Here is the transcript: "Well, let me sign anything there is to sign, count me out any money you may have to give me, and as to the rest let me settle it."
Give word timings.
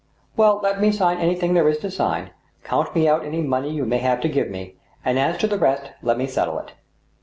"Well, 0.35 0.59
let 0.63 0.81
me 0.81 0.91
sign 0.91 1.19
anything 1.19 1.53
there 1.53 1.69
is 1.69 1.77
to 1.77 1.91
sign, 1.91 2.31
count 2.63 2.95
me 2.95 3.07
out 3.07 3.23
any 3.23 3.43
money 3.43 3.69
you 3.69 3.85
may 3.85 3.99
have 3.99 4.19
to 4.21 4.29
give 4.29 4.49
me, 4.49 4.77
and 5.05 5.19
as 5.19 5.37
to 5.41 5.47
the 5.47 5.59
rest 5.59 5.91
let 6.01 6.17
me 6.17 6.25
settle 6.25 6.57
it." 6.57 6.71